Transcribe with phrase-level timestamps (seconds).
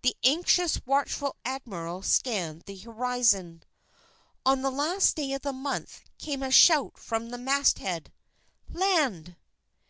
[0.00, 3.62] The anxious, watchful Admiral scanned the horizon.
[4.46, 8.10] On the last day of the month, came a shout from the masthead:
[8.70, 9.36] "Land!"